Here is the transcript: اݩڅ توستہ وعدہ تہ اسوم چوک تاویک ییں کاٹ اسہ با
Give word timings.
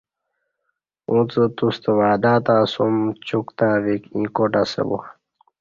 اݩڅ 1.09 1.31
توستہ 1.57 1.91
وعدہ 1.97 2.33
تہ 2.45 2.53
اسوم 2.63 2.95
چوک 3.27 3.47
تاویک 3.57 4.01
ییں 4.13 4.27
کاٹ 4.35 4.53
اسہ 4.61 4.83
با 4.87 4.99